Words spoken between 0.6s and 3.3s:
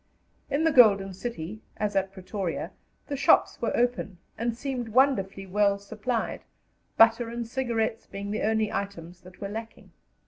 the "Golden City," as at Pretoria, the